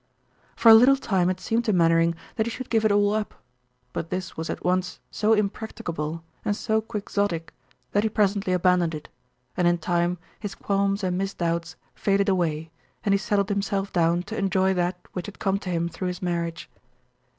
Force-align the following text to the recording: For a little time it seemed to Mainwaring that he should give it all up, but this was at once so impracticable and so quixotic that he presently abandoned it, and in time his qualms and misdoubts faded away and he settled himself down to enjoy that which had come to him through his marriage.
For 0.55 0.69
a 0.69 0.73
little 0.73 0.95
time 0.97 1.29
it 1.29 1.39
seemed 1.39 1.63
to 1.65 1.73
Mainwaring 1.73 2.15
that 2.35 2.47
he 2.47 2.49
should 2.49 2.71
give 2.71 2.83
it 2.83 2.91
all 2.91 3.13
up, 3.13 3.35
but 3.93 4.09
this 4.09 4.35
was 4.35 4.49
at 4.49 4.65
once 4.65 4.99
so 5.11 5.33
impracticable 5.33 6.23
and 6.43 6.55
so 6.55 6.81
quixotic 6.81 7.53
that 7.91 8.01
he 8.01 8.09
presently 8.09 8.51
abandoned 8.51 8.95
it, 8.95 9.09
and 9.55 9.67
in 9.67 9.77
time 9.77 10.17
his 10.39 10.55
qualms 10.55 11.03
and 11.03 11.19
misdoubts 11.19 11.75
faded 11.93 12.29
away 12.29 12.71
and 13.03 13.13
he 13.13 13.19
settled 13.19 13.49
himself 13.49 13.93
down 13.93 14.23
to 14.23 14.35
enjoy 14.35 14.73
that 14.73 14.97
which 15.13 15.27
had 15.27 15.37
come 15.37 15.59
to 15.59 15.69
him 15.69 15.87
through 15.87 16.07
his 16.07 16.19
marriage. 16.23 16.67